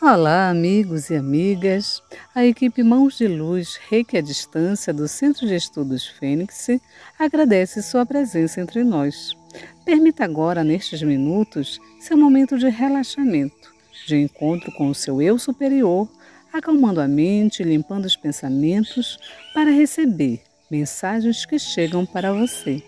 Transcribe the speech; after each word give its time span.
Olá, 0.00 0.48
amigos 0.48 1.10
e 1.10 1.16
amigas. 1.16 2.00
A 2.34 2.44
equipe 2.44 2.82
Mãos 2.84 3.18
de 3.18 3.26
Luz 3.26 3.76
Reiki 3.88 4.16
à 4.16 4.20
Distância 4.20 4.92
do 4.92 5.08
Centro 5.08 5.46
de 5.46 5.56
Estudos 5.56 6.06
Fênix 6.06 6.68
agradece 7.18 7.82
sua 7.82 8.06
presença 8.06 8.60
entre 8.60 8.84
nós. 8.84 9.36
Permita 9.84 10.24
agora, 10.24 10.62
nestes 10.62 11.02
minutos, 11.02 11.80
seu 11.98 12.16
momento 12.16 12.56
de 12.56 12.68
relaxamento, 12.68 13.72
de 14.06 14.16
encontro 14.16 14.70
com 14.72 14.88
o 14.88 14.94
seu 14.94 15.20
eu 15.20 15.36
superior, 15.38 16.08
acalmando 16.52 17.00
a 17.00 17.08
mente 17.08 17.64
limpando 17.64 18.04
os 18.04 18.16
pensamentos 18.16 19.18
para 19.52 19.70
receber 19.70 20.42
mensagens 20.70 21.44
que 21.44 21.58
chegam 21.58 22.06
para 22.06 22.32
você. 22.32 22.80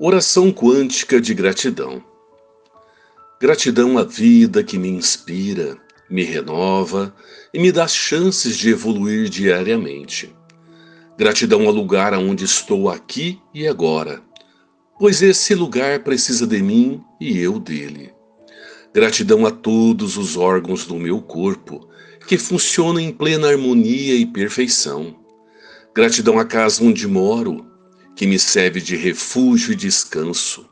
Oração 0.00 0.52
quântica 0.52 1.20
de 1.20 1.34
gratidão. 1.34 2.02
Gratidão 3.40 3.96
à 3.96 4.02
vida 4.02 4.64
que 4.64 4.76
me 4.76 4.88
inspira, 4.88 5.76
me 6.10 6.24
renova 6.24 7.14
e 7.54 7.60
me 7.60 7.70
dá 7.70 7.86
chances 7.86 8.56
de 8.56 8.70
evoluir 8.70 9.28
diariamente. 9.28 10.34
Gratidão 11.16 11.64
ao 11.68 11.72
lugar 11.72 12.12
onde 12.14 12.44
estou 12.44 12.90
aqui 12.90 13.40
e 13.54 13.68
agora, 13.68 14.20
pois 14.98 15.22
esse 15.22 15.54
lugar 15.54 16.00
precisa 16.00 16.48
de 16.48 16.60
mim 16.60 17.00
e 17.20 17.38
eu 17.38 17.60
dele. 17.60 18.12
Gratidão 18.92 19.46
a 19.46 19.52
todos 19.52 20.16
os 20.16 20.36
órgãos 20.36 20.84
do 20.84 20.96
meu 20.96 21.22
corpo 21.22 21.88
que 22.26 22.36
funcionam 22.36 22.98
em 22.98 23.12
plena 23.12 23.50
harmonia 23.50 24.16
e 24.16 24.26
perfeição. 24.26 25.14
Gratidão 25.94 26.40
à 26.40 26.44
casa 26.44 26.82
onde 26.82 27.06
moro, 27.06 27.64
que 28.16 28.26
me 28.26 28.36
serve 28.36 28.80
de 28.80 28.96
refúgio 28.96 29.72
e 29.72 29.76
descanso. 29.76 30.68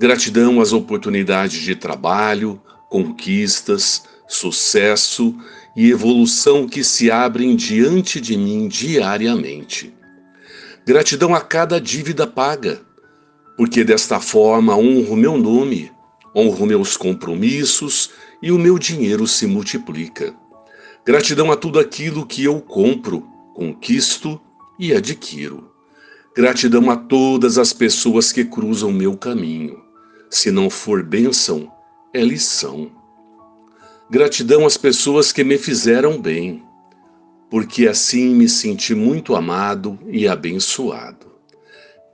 Gratidão 0.00 0.60
às 0.60 0.72
oportunidades 0.72 1.60
de 1.60 1.74
trabalho, 1.74 2.60
conquistas, 2.88 4.04
sucesso 4.28 5.34
e 5.74 5.90
evolução 5.90 6.68
que 6.68 6.84
se 6.84 7.10
abrem 7.10 7.56
diante 7.56 8.20
de 8.20 8.36
mim 8.36 8.68
diariamente. 8.68 9.92
Gratidão 10.86 11.34
a 11.34 11.40
cada 11.40 11.80
dívida 11.80 12.28
paga, 12.28 12.80
porque 13.56 13.82
desta 13.82 14.20
forma 14.20 14.76
honro 14.76 15.16
meu 15.16 15.36
nome, 15.36 15.90
honro 16.32 16.64
meus 16.64 16.96
compromissos 16.96 18.10
e 18.40 18.52
o 18.52 18.58
meu 18.58 18.78
dinheiro 18.78 19.26
se 19.26 19.48
multiplica. 19.48 20.32
Gratidão 21.04 21.50
a 21.50 21.56
tudo 21.56 21.80
aquilo 21.80 22.24
que 22.24 22.44
eu 22.44 22.60
compro, 22.60 23.22
conquisto 23.52 24.40
e 24.78 24.92
adquiro. 24.92 25.72
Gratidão 26.36 26.88
a 26.88 26.96
todas 26.96 27.58
as 27.58 27.72
pessoas 27.72 28.30
que 28.30 28.44
cruzam 28.44 28.92
meu 28.92 29.16
caminho. 29.16 29.87
Se 30.30 30.50
não 30.50 30.68
for 30.68 31.02
bênção, 31.02 31.72
é 32.12 32.20
lição. 32.20 32.90
Gratidão 34.10 34.66
às 34.66 34.76
pessoas 34.76 35.32
que 35.32 35.42
me 35.42 35.56
fizeram 35.56 36.20
bem, 36.20 36.62
porque 37.50 37.88
assim 37.88 38.34
me 38.34 38.48
senti 38.48 38.94
muito 38.94 39.34
amado 39.34 39.98
e 40.06 40.28
abençoado. 40.28 41.28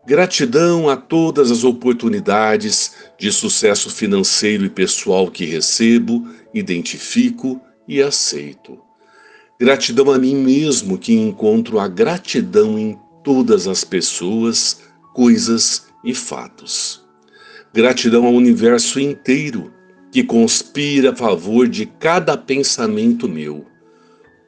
Gratidão 0.06 0.88
a 0.88 0.96
todas 0.96 1.50
as 1.50 1.64
oportunidades 1.64 2.94
de 3.18 3.32
sucesso 3.32 3.90
financeiro 3.90 4.64
e 4.64 4.70
pessoal 4.70 5.30
que 5.30 5.44
recebo, 5.44 6.28
identifico 6.52 7.60
e 7.88 8.02
aceito. 8.02 8.78
Gratidão 9.58 10.10
a 10.12 10.18
mim 10.18 10.34
mesmo 10.34 10.98
que 10.98 11.14
encontro 11.14 11.78
a 11.78 11.88
gratidão 11.88 12.78
em 12.78 12.98
todas 13.24 13.66
as 13.66 13.82
pessoas, 13.82 14.80
coisas 15.14 15.86
e 16.04 16.12
fatos. 16.12 17.03
Gratidão 17.74 18.24
ao 18.24 18.32
universo 18.32 19.00
inteiro 19.00 19.72
que 20.12 20.22
conspira 20.22 21.10
a 21.10 21.16
favor 21.16 21.66
de 21.66 21.86
cada 21.86 22.36
pensamento 22.36 23.28
meu. 23.28 23.66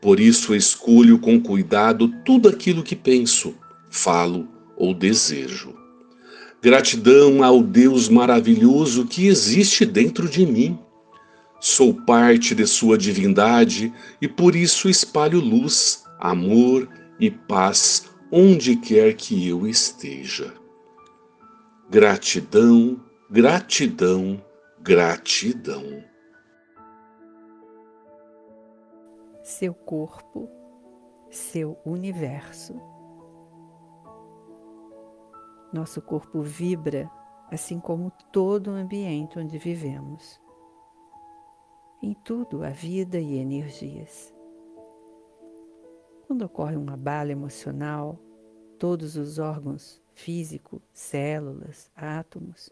Por 0.00 0.20
isso 0.20 0.54
escolho 0.54 1.18
com 1.18 1.40
cuidado 1.40 2.06
tudo 2.24 2.48
aquilo 2.48 2.84
que 2.84 2.94
penso, 2.94 3.56
falo 3.90 4.46
ou 4.76 4.94
desejo. 4.94 5.74
Gratidão 6.62 7.42
ao 7.42 7.64
Deus 7.64 8.08
maravilhoso 8.08 9.04
que 9.06 9.26
existe 9.26 9.84
dentro 9.84 10.28
de 10.28 10.46
mim. 10.46 10.78
Sou 11.58 11.92
parte 11.92 12.54
de 12.54 12.64
Sua 12.64 12.96
divindade 12.96 13.92
e 14.22 14.28
por 14.28 14.54
isso 14.54 14.88
espalho 14.88 15.40
luz, 15.40 16.04
amor 16.20 16.88
e 17.18 17.28
paz 17.28 18.04
onde 18.30 18.76
quer 18.76 19.14
que 19.14 19.48
eu 19.48 19.66
esteja. 19.66 20.54
Gratidão 21.90 23.00
Gratidão, 23.28 24.40
gratidão. 24.78 25.82
Seu 29.42 29.74
corpo, 29.74 30.48
seu 31.28 31.76
universo. 31.84 32.80
Nosso 35.72 36.00
corpo 36.00 36.40
vibra, 36.40 37.10
assim 37.50 37.80
como 37.80 38.12
todo 38.32 38.70
o 38.70 38.74
ambiente 38.74 39.40
onde 39.40 39.58
vivemos. 39.58 40.40
Em 42.00 42.14
tudo 42.14 42.62
há 42.62 42.70
vida 42.70 43.18
e 43.18 43.38
energias. 43.38 44.32
Quando 46.28 46.42
ocorre 46.42 46.76
um 46.76 46.88
abalo 46.90 47.32
emocional, 47.32 48.20
todos 48.78 49.16
os 49.16 49.40
órgãos 49.40 50.00
físico, 50.14 50.80
células, 50.92 51.90
átomos, 51.96 52.70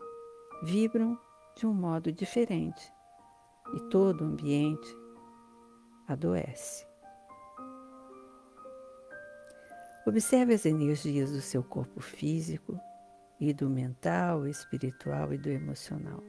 vibram 0.65 1.19
de 1.55 1.67
um 1.67 1.75
modo 1.75 2.11
diferente 2.11 2.91
e 3.75 3.81
todo 3.91 4.23
o 4.23 4.25
ambiente 4.25 4.97
adoece. 6.09 6.87
Observe 10.07 10.55
as 10.55 10.65
energias 10.65 11.33
do 11.33 11.41
seu 11.41 11.63
corpo 11.63 12.01
físico 12.01 12.79
e 13.39 13.53
do 13.53 13.69
mental, 13.69 14.47
espiritual 14.47 15.33
e 15.35 15.39
do 15.39 15.51
emocional. 15.51 16.23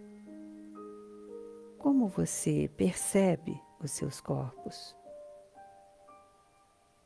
Como 1.77 2.07
você 2.07 2.69
percebe 2.75 3.57
os 3.81 3.91
seus 3.91 4.19
corpos? 4.19 4.95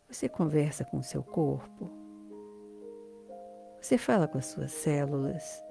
Você 0.09 0.27
conversa 0.27 0.83
com 0.83 0.97
o 0.97 1.03
seu 1.03 1.23
corpo? 1.23 1.91
Você 3.79 3.97
fala 3.97 4.27
com 4.27 4.37
as 4.39 4.47
suas 4.47 4.71
células? 4.71 5.68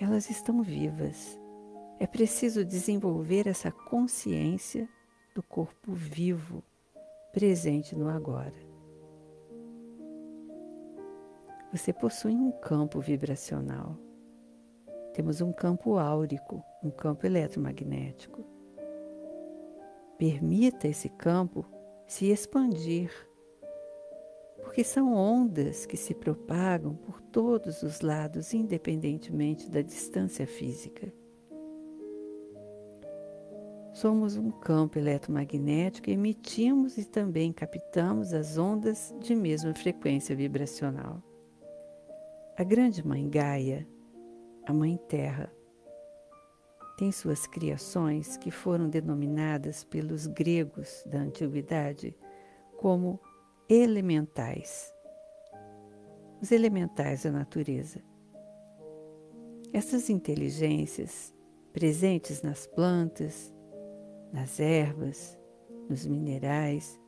Elas 0.00 0.30
estão 0.30 0.62
vivas. 0.62 1.38
É 1.98 2.06
preciso 2.06 2.64
desenvolver 2.64 3.48
essa 3.48 3.72
consciência 3.72 4.88
do 5.34 5.42
corpo 5.42 5.92
vivo, 5.92 6.62
presente 7.32 7.96
no 7.96 8.08
agora. 8.08 8.54
Você 11.72 11.92
possui 11.92 12.32
um 12.32 12.52
campo 12.52 13.00
vibracional. 13.00 13.98
Temos 15.12 15.40
um 15.40 15.52
campo 15.52 15.98
áurico, 15.98 16.62
um 16.82 16.90
campo 16.90 17.26
eletromagnético. 17.26 18.44
Permita 20.16 20.86
esse 20.86 21.08
campo 21.08 21.66
se 22.06 22.30
expandir 22.30 23.27
porque 24.78 24.88
são 24.88 25.12
ondas 25.12 25.84
que 25.86 25.96
se 25.96 26.14
propagam 26.14 26.94
por 26.94 27.20
todos 27.20 27.82
os 27.82 28.00
lados, 28.00 28.54
independentemente 28.54 29.68
da 29.68 29.82
distância 29.82 30.46
física. 30.46 31.12
Somos 33.92 34.36
um 34.36 34.52
campo 34.52 34.96
eletromagnético 34.96 36.08
e 36.08 36.12
emitimos 36.12 36.96
e 36.96 37.04
também 37.04 37.52
captamos 37.52 38.32
as 38.32 38.56
ondas 38.56 39.12
de 39.18 39.34
mesma 39.34 39.74
frequência 39.74 40.36
vibracional. 40.36 41.20
A 42.56 42.62
grande 42.62 43.04
mãe 43.04 43.28
Gaia, 43.28 43.84
a 44.64 44.72
mãe 44.72 44.96
Terra, 45.08 45.52
tem 46.96 47.10
suas 47.10 47.48
criações 47.48 48.36
que 48.36 48.52
foram 48.52 48.88
denominadas 48.88 49.82
pelos 49.82 50.28
gregos 50.28 51.02
da 51.04 51.18
antiguidade 51.18 52.16
como 52.76 53.18
elementais. 53.68 54.94
Os 56.40 56.50
elementais 56.52 57.24
da 57.24 57.30
natureza. 57.30 58.00
Essas 59.74 60.08
inteligências 60.08 61.34
presentes 61.70 62.40
nas 62.40 62.66
plantas, 62.66 63.52
nas 64.32 64.58
ervas, 64.58 65.38
nos 65.86 66.06
minerais 66.06 66.98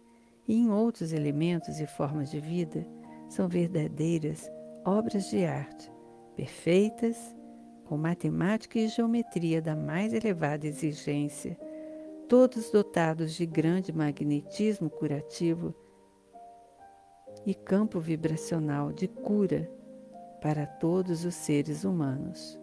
e 0.46 0.54
em 0.54 0.70
outros 0.70 1.14
elementos 1.14 1.80
e 1.80 1.86
formas 1.86 2.30
de 2.30 2.40
vida 2.40 2.86
são 3.30 3.48
verdadeiras 3.48 4.50
obras 4.84 5.30
de 5.30 5.46
arte, 5.46 5.90
perfeitas, 6.36 7.16
com 7.86 7.96
matemática 7.96 8.78
e 8.78 8.88
geometria 8.88 9.62
da 9.62 9.74
mais 9.74 10.12
elevada 10.12 10.66
exigência, 10.66 11.58
todos 12.28 12.70
dotados 12.70 13.34
de 13.34 13.46
grande 13.46 13.92
magnetismo 13.92 14.90
curativo 14.90 15.74
e 17.44 17.54
campo 17.54 17.98
vibracional 18.00 18.92
de 18.92 19.08
cura 19.08 19.70
para 20.40 20.66
todos 20.66 21.24
os 21.24 21.34
seres 21.34 21.84
humanos. 21.84 22.58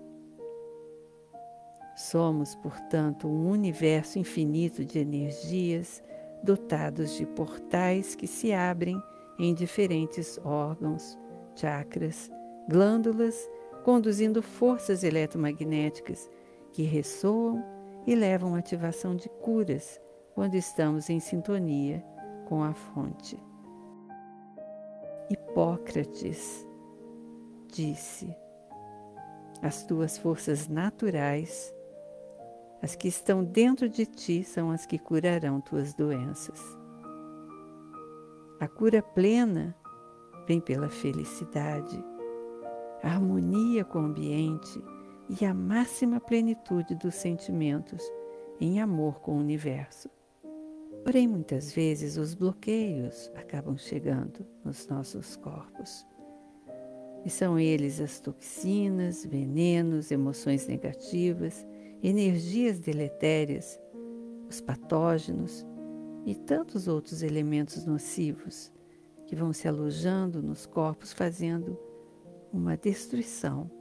Somos, 1.95 2.55
portanto, 2.55 3.27
um 3.27 3.49
universo 3.49 4.19
infinito 4.19 4.85
de 4.85 4.99
energias 4.99 6.03
dotados 6.43 7.15
de 7.17 7.25
portais 7.25 8.13
que 8.13 8.27
se 8.27 8.53
abrem 8.53 9.01
em 9.39 9.53
diferentes 9.53 10.39
órgãos, 10.43 11.17
chakras, 11.55 12.29
glândulas, 12.69 13.49
conduzindo 13.83 14.41
forças 14.41 15.03
eletromagnéticas 15.03 16.29
que 16.71 16.83
ressoam 16.83 17.63
e 18.05 18.15
levam 18.15 18.55
à 18.55 18.59
ativação 18.59 19.15
de 19.15 19.29
curas 19.29 19.99
quando 20.35 20.55
estamos 20.55 21.09
em 21.09 21.19
sintonia 21.19 22.03
com 22.45 22.63
a 22.63 22.73
fonte. 22.73 23.46
Hipócrates 25.29 26.65
disse: 27.67 28.33
As 29.61 29.83
tuas 29.83 30.17
forças 30.17 30.69
naturais, 30.69 31.73
as 32.81 32.95
que 32.95 33.09
estão 33.09 33.43
dentro 33.43 33.89
de 33.89 34.05
ti, 34.05 34.43
são 34.43 34.71
as 34.71 34.85
que 34.85 34.97
curarão 34.97 35.59
tuas 35.59 35.93
doenças. 35.93 36.61
A 38.59 38.67
cura 38.69 39.01
plena 39.01 39.75
vem 40.47 40.61
pela 40.61 40.89
felicidade, 40.89 42.01
a 43.03 43.09
harmonia 43.09 43.83
com 43.83 43.99
o 43.99 44.05
ambiente 44.05 44.81
e 45.29 45.45
a 45.45 45.53
máxima 45.53 46.21
plenitude 46.21 46.95
dos 46.95 47.15
sentimentos 47.15 48.01
em 48.61 48.79
amor 48.79 49.19
com 49.19 49.33
o 49.33 49.39
universo. 49.39 50.09
Porém, 51.07 51.25
muitas 51.25 51.71
vezes 51.71 52.17
os 52.17 52.33
bloqueios 52.33 53.31
acabam 53.33 53.77
chegando 53.77 54.45
nos 54.61 54.85
nossos 54.89 55.37
corpos. 55.37 56.05
E 57.23 57.29
são 57.29 57.57
eles 57.57 58.01
as 58.01 58.19
toxinas, 58.19 59.23
venenos, 59.23 60.11
emoções 60.11 60.67
negativas, 60.67 61.65
energias 62.03 62.77
deletérias, 62.79 63.79
os 64.49 64.59
patógenos 64.59 65.65
e 66.25 66.35
tantos 66.35 66.89
outros 66.89 67.23
elementos 67.23 67.85
nocivos 67.85 68.69
que 69.25 69.33
vão 69.33 69.53
se 69.53 69.65
alojando 69.65 70.43
nos 70.43 70.65
corpos, 70.65 71.13
fazendo 71.13 71.79
uma 72.51 72.75
destruição. 72.75 73.71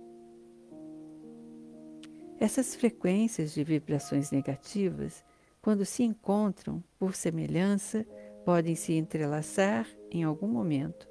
Essas 2.39 2.77
frequências 2.77 3.53
de 3.53 3.65
vibrações 3.65 4.31
negativas, 4.31 5.25
quando 5.67 5.85
se 5.85 6.05
encontram 6.05 6.81
por 6.97 7.17
semelhança, 7.17 8.07
podem 8.45 8.77
se 8.77 8.93
entrelaçar 8.93 9.85
em 10.13 10.23
algum 10.23 10.47
momento. 10.47 11.09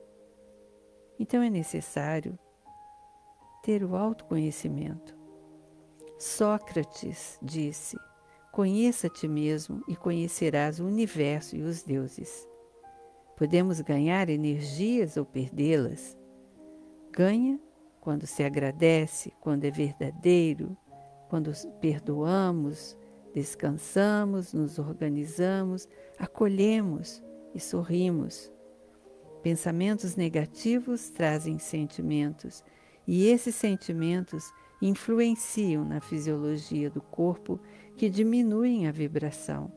Então 1.20 1.44
é 1.44 1.50
necessário 1.50 2.40
ter 3.62 3.84
o 3.84 3.98
autoconhecimento. 3.98 5.14
Sócrates 6.18 7.38
disse: 7.44 7.98
Conheça 8.54 9.08
a 9.08 9.10
ti 9.10 9.28
mesmo 9.28 9.84
e 9.90 9.96
conhecerás 9.98 10.80
o 10.80 10.86
universo 10.86 11.58
e 11.58 11.62
os 11.62 11.84
deuses. 11.84 12.48
Podemos 13.36 13.82
ganhar 13.82 14.30
energias 14.30 15.18
ou 15.18 15.26
perdê-las. 15.26 16.18
Ganha 17.12 17.60
quando 18.00 18.26
se 18.26 18.42
agradece, 18.42 19.34
quando 19.42 19.66
é 19.66 19.70
verdadeiro, 19.70 20.78
quando 21.28 21.52
perdoamos, 21.82 22.98
descansamos, 23.36 24.54
nos 24.54 24.80
organizamos, 24.80 25.90
acolhemos 26.18 27.22
e 27.54 27.60
sorrimos. 27.60 28.50
Pensamentos 29.44 30.16
negativos 30.16 31.10
trazem 31.10 31.60
sentimentos 31.60 32.64
e 33.06 33.28
esses 33.28 33.54
sentimentos 33.54 34.54
influenciam 34.82 35.84
na 35.84 36.00
fisiologia 36.00 36.90
do 36.90 37.02
corpo 37.02 37.60
que 37.98 38.10
diminuem 38.10 38.88
a 38.88 38.92
vibração, 38.92 39.70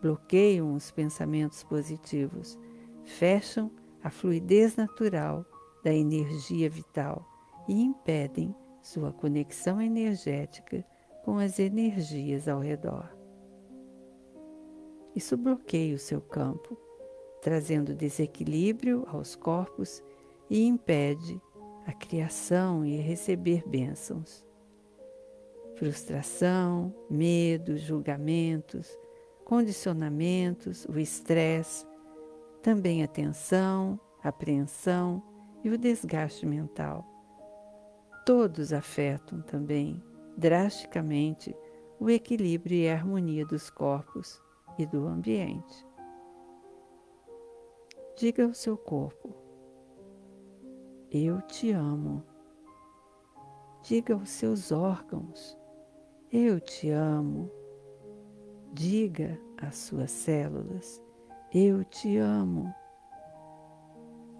bloqueiam 0.00 0.72
os 0.72 0.90
pensamentos 0.90 1.62
positivos, 1.62 2.58
fecham 3.04 3.70
a 4.02 4.08
fluidez 4.08 4.74
natural 4.74 5.44
da 5.84 5.92
energia 5.92 6.70
vital 6.70 7.28
e 7.68 7.74
impedem 7.74 8.54
sua 8.82 9.12
conexão 9.12 9.82
energética 9.82 10.84
com 11.24 11.38
as 11.38 11.58
energias 11.58 12.48
ao 12.48 12.60
redor. 12.60 13.08
Isso 15.14 15.36
bloqueia 15.36 15.94
o 15.94 15.98
seu 15.98 16.20
campo, 16.20 16.76
trazendo 17.40 17.94
desequilíbrio 17.94 19.04
aos 19.08 19.34
corpos 19.34 20.02
e 20.48 20.64
impede 20.64 21.40
a 21.86 21.92
criação 21.92 22.84
e 22.84 22.96
receber 22.96 23.62
bênçãos 23.66 24.44
frustração, 25.82 26.94
medo, 27.10 27.76
julgamentos, 27.76 28.96
condicionamentos, 29.44 30.84
o 30.84 30.96
estresse, 30.96 31.84
também 32.62 33.02
a 33.02 33.08
tensão, 33.08 33.98
a 34.22 34.28
apreensão 34.28 35.20
e 35.64 35.70
o 35.70 35.76
desgaste 35.76 36.46
mental. 36.46 37.04
Todos 38.24 38.72
afetam 38.72 39.42
também 39.42 40.00
drasticamente 40.36 41.56
o 41.98 42.10
equilíbrio 42.10 42.76
e 42.76 42.88
a 42.88 42.94
harmonia 42.94 43.46
dos 43.46 43.70
corpos 43.70 44.40
e 44.78 44.86
do 44.86 45.06
ambiente. 45.06 45.86
Diga 48.16 48.44
ao 48.44 48.54
seu 48.54 48.76
corpo: 48.76 49.34
Eu 51.10 51.40
te 51.42 51.70
amo. 51.70 52.24
Diga 53.82 54.14
aos 54.14 54.30
seus 54.30 54.70
órgãos: 54.70 55.60
eu 56.34 56.58
te 56.58 56.88
amo. 56.88 57.50
Diga 58.72 59.38
às 59.60 59.76
suas 59.76 60.10
células: 60.10 60.98
Eu 61.52 61.84
te 61.84 62.16
amo. 62.16 62.74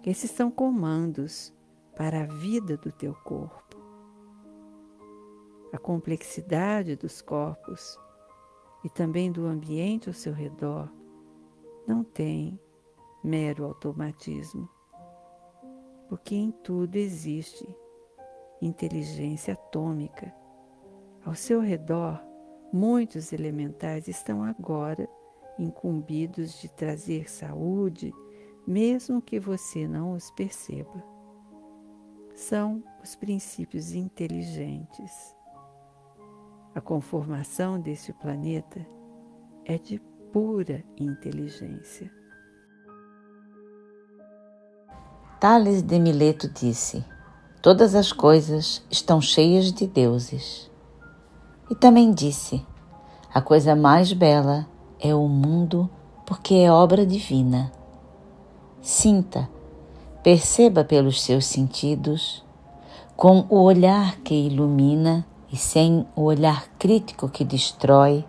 Esses 0.03 0.31
são 0.31 0.49
comandos 0.49 1.53
para 1.95 2.23
a 2.23 2.25
vida 2.25 2.75
do 2.77 2.91
teu 2.91 3.13
corpo. 3.13 3.62
A 5.73 5.77
complexidade 5.77 6.95
dos 6.95 7.21
corpos 7.21 7.99
e 8.85 8.89
também 8.89 9.31
do 9.31 9.45
ambiente 9.45 10.07
ao 10.07 10.13
seu 10.13 10.31
redor 10.31 10.89
não 11.85 12.03
tem 12.03 12.57
mero 13.21 13.65
automatismo, 13.65 14.69
porque 16.07 16.35
em 16.35 16.51
tudo 16.51 16.95
existe 16.95 17.67
inteligência 18.61 19.53
atômica 19.53 20.33
ao 21.25 21.33
seu 21.35 21.61
redor, 21.61 22.21
muitos 22.71 23.31
elementais 23.31 24.09
estão 24.09 24.43
agora 24.43 25.07
incumbidos 25.57 26.59
de 26.59 26.67
trazer 26.67 27.31
saúde, 27.31 28.13
mesmo 28.67 29.21
que 29.21 29.39
você 29.39 29.87
não 29.87 30.13
os 30.13 30.29
perceba. 30.31 31.03
São 32.35 32.83
os 33.01 33.15
princípios 33.15 33.93
inteligentes. 33.93 35.33
A 36.75 36.81
conformação 36.81 37.79
deste 37.79 38.11
planeta 38.11 38.83
é 39.63 39.77
de 39.77 40.01
pura 40.31 40.83
inteligência. 40.97 42.11
Tales 45.39 45.83
de 45.83 45.99
Mileto 45.99 46.49
disse: 46.49 47.05
Todas 47.61 47.93
as 47.93 48.11
coisas 48.11 48.83
estão 48.89 49.21
cheias 49.21 49.71
de 49.71 49.85
deuses. 49.85 50.71
E 51.69 51.75
também 51.75 52.11
disse: 52.11 52.65
A 53.31 53.39
coisa 53.39 53.75
mais 53.75 54.11
bela 54.11 54.65
é 54.99 55.13
o 55.13 55.27
mundo 55.27 55.87
porque 56.25 56.55
é 56.55 56.71
obra 56.71 57.05
divina. 57.05 57.71
Sinta, 58.81 59.47
perceba 60.23 60.83
pelos 60.83 61.21
seus 61.21 61.45
sentidos, 61.45 62.43
com 63.15 63.45
o 63.47 63.61
olhar 63.61 64.17
que 64.21 64.33
ilumina 64.33 65.23
e 65.53 65.55
sem 65.55 66.05
o 66.17 66.23
olhar 66.23 66.65
crítico 66.77 67.29
que 67.29 67.45
destrói, 67.45 68.25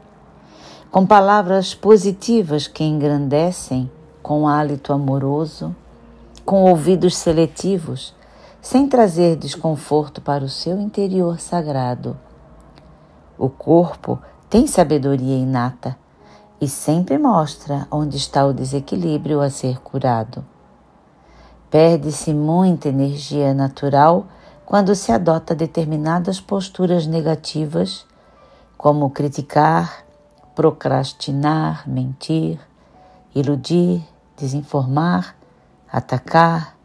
com 0.93 1.05
palavras 1.05 1.75
positivas 1.75 2.69
que 2.69 2.85
engrandecem, 2.85 3.91
com 4.23 4.47
hálito 4.47 4.93
amoroso, 4.93 5.75
com 6.45 6.63
ouvidos 6.71 7.17
seletivos, 7.17 8.15
sem 8.63 8.87
trazer 8.87 9.35
desconforto 9.35 10.21
para 10.21 10.45
o 10.45 10.49
seu 10.49 10.79
interior 10.81 11.41
sagrado 11.41 12.17
o 13.37 13.49
corpo 13.49 14.19
tem 14.49 14.67
sabedoria 14.67 15.37
inata 15.37 15.97
e 16.61 16.69
sempre 16.69 17.19
mostra 17.19 17.87
onde 17.91 18.17
está 18.17 18.47
o 18.47 18.53
desequilíbrio 18.53 19.41
a 19.41 19.51
ser 19.51 19.81
curado. 19.81 20.45
Perde-se 21.69 22.33
muita 22.33 22.89
energia 22.89 23.53
natural 23.53 24.27
quando 24.75 24.93
se 24.97 25.13
adota 25.13 25.55
determinadas 25.55 26.41
posturas 26.41 27.07
negativas, 27.07 28.05
como 28.77 29.09
criticar, 29.11 30.05
procrastinar, 30.53 31.89
mentir, 31.89 32.59
iludir, 33.33 34.05
desinformar, 34.37 35.37
atacar. 35.89 36.77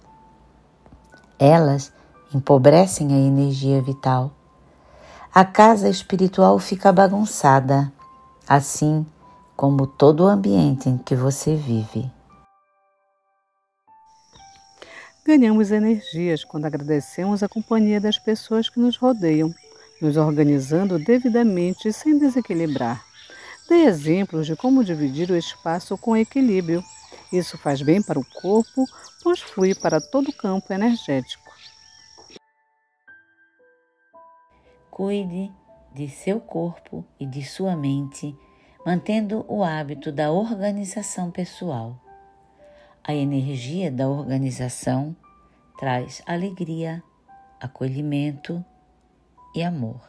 Elas 1.39 1.91
empobrecem 2.31 3.11
a 3.11 3.17
energia 3.17 3.81
vital 3.81 4.33
a 5.33 5.43
casa 5.43 5.89
espiritual 5.89 6.59
fica 6.59 6.91
bagunçada, 6.91 7.91
assim 8.47 9.03
como 9.55 9.87
todo 9.87 10.25
o 10.25 10.27
ambiente 10.27 10.87
em 10.89 10.95
que 10.95 11.15
você 11.15 11.55
vive. 11.55 12.18
Ganhamos 15.29 15.69
energias 15.69 16.43
quando 16.43 16.65
agradecemos 16.65 17.43
a 17.43 17.47
companhia 17.47 18.01
das 18.01 18.17
pessoas 18.17 18.67
que 18.67 18.79
nos 18.79 18.97
rodeiam, 18.97 19.53
nos 20.01 20.17
organizando 20.17 20.97
devidamente 20.97 21.93
sem 21.93 22.17
desequilibrar. 22.17 23.05
Dê 23.69 23.83
exemplos 23.83 24.47
de 24.47 24.55
como 24.55 24.83
dividir 24.83 25.29
o 25.29 25.37
espaço 25.37 25.95
com 25.99 26.17
equilíbrio. 26.17 26.83
Isso 27.31 27.59
faz 27.59 27.79
bem 27.83 28.01
para 28.01 28.17
o 28.17 28.25
corpo, 28.41 28.85
pois 29.21 29.39
flui 29.39 29.75
para 29.75 30.01
todo 30.01 30.29
o 30.29 30.33
campo 30.33 30.73
energético. 30.73 31.47
Cuide 34.89 35.51
de 35.93 36.09
seu 36.09 36.39
corpo 36.39 37.05
e 37.19 37.27
de 37.27 37.45
sua 37.45 37.75
mente, 37.75 38.35
mantendo 38.83 39.45
o 39.47 39.63
hábito 39.63 40.11
da 40.11 40.31
organização 40.31 41.29
pessoal. 41.29 42.08
A 43.09 43.15
energia 43.15 43.89
da 43.89 44.07
organização 44.07 45.15
traz 45.79 46.21
alegria, 46.27 47.01
acolhimento 47.59 48.63
e 49.55 49.63
amor. 49.63 49.99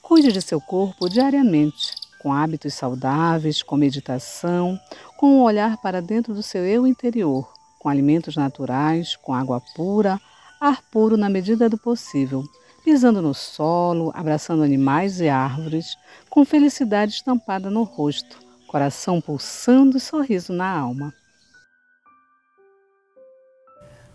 Cuide 0.00 0.30
de 0.30 0.40
seu 0.40 0.60
corpo 0.60 1.08
diariamente, 1.08 1.92
com 2.22 2.32
hábitos 2.32 2.72
saudáveis, 2.74 3.64
com 3.64 3.76
meditação, 3.76 4.78
com 5.16 5.38
um 5.38 5.42
olhar 5.42 5.76
para 5.78 6.00
dentro 6.00 6.32
do 6.32 6.42
seu 6.44 6.64
eu 6.64 6.86
interior, 6.86 7.52
com 7.80 7.88
alimentos 7.88 8.36
naturais, 8.36 9.16
com 9.16 9.34
água 9.34 9.60
pura, 9.74 10.20
ar 10.60 10.82
puro 10.82 11.16
na 11.16 11.28
medida 11.28 11.68
do 11.68 11.76
possível, 11.76 12.44
pisando 12.84 13.20
no 13.20 13.34
solo, 13.34 14.12
abraçando 14.14 14.62
animais 14.62 15.20
e 15.20 15.28
árvores, 15.28 15.96
com 16.30 16.44
felicidade 16.44 17.14
estampada 17.14 17.68
no 17.68 17.82
rosto, 17.82 18.43
coração 18.74 19.20
pulsando 19.20 19.96
e 19.96 20.00
sorriso 20.00 20.52
na 20.52 20.68
alma. 20.68 21.14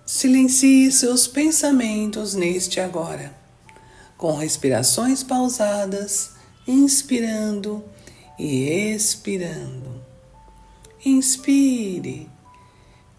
Silencie 0.06 0.92
seus 0.92 1.28
pensamentos 1.28 2.36
neste 2.36 2.82
agora, 2.82 3.34
com 4.18 4.36
respirações 4.36 5.24
pausadas, 5.24 6.34
inspirando 6.68 7.82
e 8.38 8.68
expirando. 8.94 10.04
Inspire, 11.06 12.30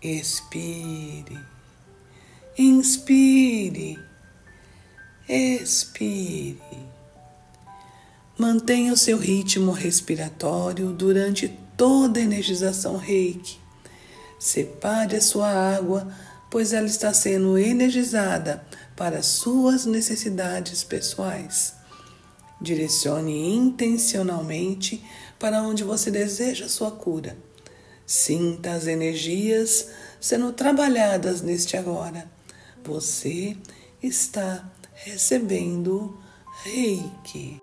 expire 0.02 1.38
Inspire, 2.58 3.98
expire. 5.26 6.69
Mantenha 8.40 8.90
o 8.90 8.96
seu 8.96 9.18
ritmo 9.18 9.70
respiratório 9.70 10.92
durante 10.92 11.46
toda 11.76 12.18
a 12.18 12.22
energização 12.22 12.96
reiki. 12.96 13.58
Separe 14.38 15.16
a 15.16 15.20
sua 15.20 15.46
água, 15.46 16.10
pois 16.50 16.72
ela 16.72 16.86
está 16.86 17.12
sendo 17.12 17.58
energizada 17.58 18.64
para 18.96 19.22
suas 19.22 19.84
necessidades 19.84 20.82
pessoais. 20.82 21.74
Direcione 22.58 23.54
intencionalmente 23.54 25.04
para 25.38 25.62
onde 25.62 25.84
você 25.84 26.10
deseja 26.10 26.66
sua 26.66 26.90
cura. 26.90 27.36
Sinta 28.06 28.72
as 28.72 28.86
energias 28.86 29.88
sendo 30.18 30.50
trabalhadas 30.50 31.42
neste 31.42 31.76
agora 31.76 32.26
você 32.82 33.54
está 34.02 34.66
recebendo 34.94 36.18
reiki. 36.64 37.59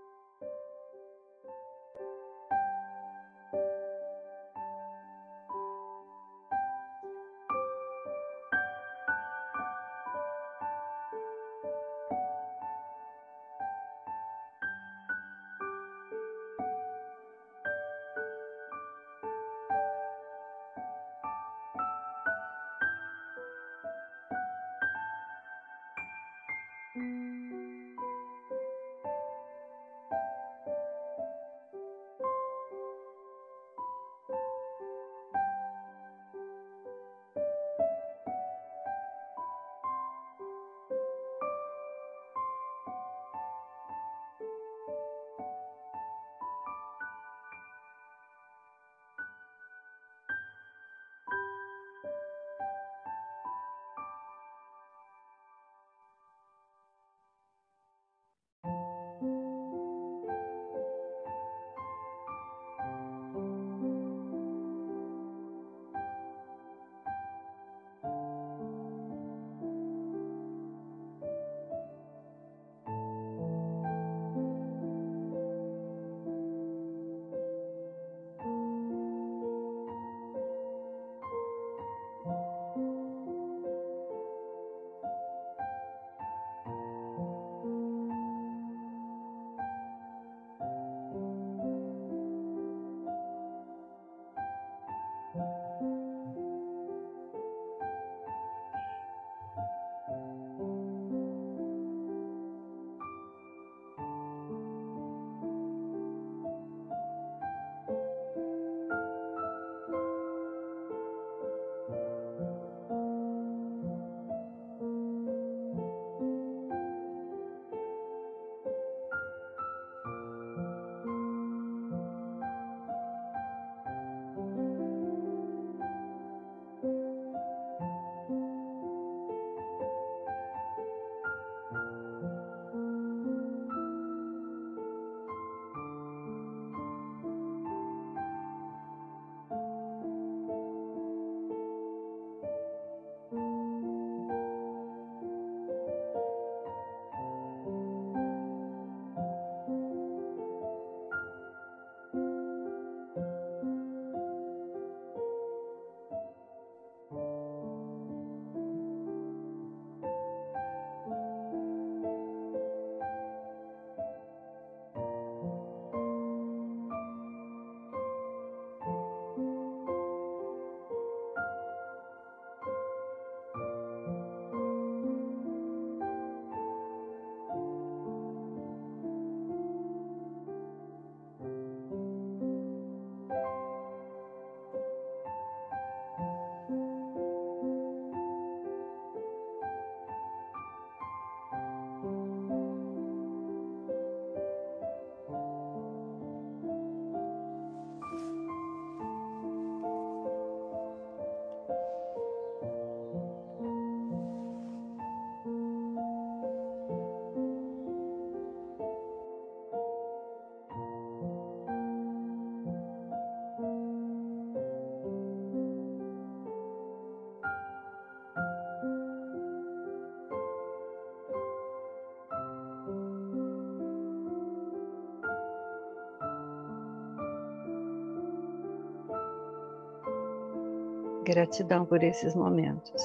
Gratidão 231.28 231.86
por 231.86 232.02
esses 232.04 232.34
momentos. 232.34 233.04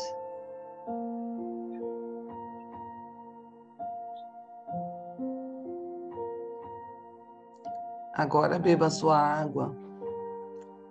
Agora 8.14 8.60
beba 8.60 8.88
sua 8.90 9.18
água 9.18 9.76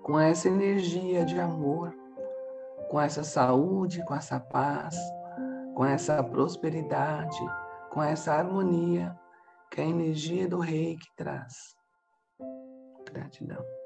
com 0.03 0.19
essa 0.19 0.49
energia 0.49 1.23
de 1.23 1.39
amor, 1.39 1.95
com 2.89 2.99
essa 2.99 3.23
saúde, 3.23 4.03
com 4.03 4.13
essa 4.13 4.37
paz, 4.37 4.97
com 5.73 5.85
essa 5.85 6.21
prosperidade, 6.21 7.39
com 7.91 8.03
essa 8.03 8.33
harmonia 8.33 9.17
que 9.71 9.79
a 9.79 9.85
energia 9.85 10.49
do 10.49 10.59
rei 10.59 10.97
que 10.97 11.15
traz. 11.15 11.77
Gratidão. 13.09 13.80